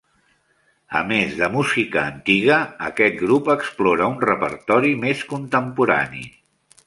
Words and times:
A 0.99 1.01
més 1.09 1.35
de 1.41 1.49
música 1.55 2.05
antiga, 2.13 2.55
aquest 2.87 3.19
grup 3.21 3.51
explora 3.55 4.09
un 4.13 4.17
repertori 4.25 4.95
més 5.07 5.25
contemporani. 5.35 6.27